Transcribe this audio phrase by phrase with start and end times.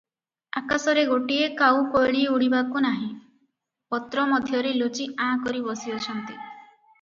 [0.59, 3.11] ଆକାଶରେ ଗୋଟିଏ କାଉ କୋଇଲି ଉଡ଼ିବାକୁ ନାହିଁ,
[3.95, 6.35] ପତ୍ର ମଧ୍ୟରେ ଲୁଚି ଆଁ କରି ବସିଅଛନ୍ତି।